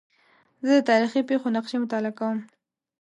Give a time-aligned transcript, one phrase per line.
[0.65, 2.37] زه د تاریخي پېښو نقشې مطالعه کوم.